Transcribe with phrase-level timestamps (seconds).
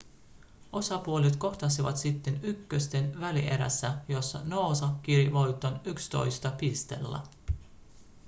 [0.71, 7.19] osapuolet kohtasivat sitten ykkösten välierässä jossa noosa kiri voittoon 11 pisteellä